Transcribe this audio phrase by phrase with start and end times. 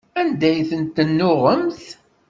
[0.19, 1.83] Anda ay ten-tennuɣemt?